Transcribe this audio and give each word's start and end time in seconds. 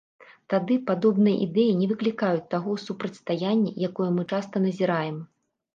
Тады 0.53 0.77
падобныя 0.87 1.37
ідэі 1.47 1.77
не 1.81 1.89
выклікаюць 1.93 2.49
таго 2.57 2.71
супрацьстаяння, 2.87 3.79
якое 3.91 4.09
мы 4.19 4.29
часта 4.35 4.55
назіраем. 4.67 5.17